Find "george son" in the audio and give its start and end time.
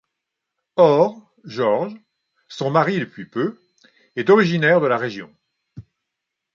1.45-2.71